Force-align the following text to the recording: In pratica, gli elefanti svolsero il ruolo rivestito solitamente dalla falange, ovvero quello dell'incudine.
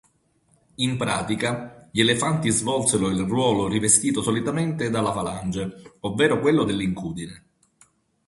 In 0.77 0.97
pratica, 0.97 1.87
gli 1.91 1.99
elefanti 1.99 2.49
svolsero 2.49 3.09
il 3.11 3.19
ruolo 3.19 3.67
rivestito 3.67 4.23
solitamente 4.23 4.89
dalla 4.89 5.11
falange, 5.13 5.97
ovvero 5.99 6.39
quello 6.39 6.63
dell'incudine. 6.63 7.45